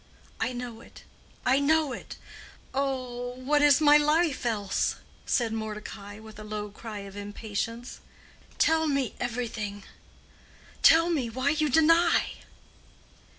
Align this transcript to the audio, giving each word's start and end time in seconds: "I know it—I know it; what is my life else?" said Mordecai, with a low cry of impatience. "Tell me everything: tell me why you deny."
"I 0.39 0.51
know 0.51 0.81
it—I 0.81 1.59
know 1.59 1.91
it; 1.93 2.15
what 2.73 3.61
is 3.61 3.79
my 3.79 3.97
life 3.97 4.47
else?" 4.47 4.95
said 5.27 5.53
Mordecai, 5.53 6.17
with 6.17 6.39
a 6.39 6.43
low 6.43 6.71
cry 6.71 7.01
of 7.01 7.15
impatience. 7.15 7.99
"Tell 8.57 8.87
me 8.87 9.13
everything: 9.19 9.83
tell 10.81 11.11
me 11.11 11.29
why 11.29 11.49
you 11.51 11.69
deny." 11.69 12.31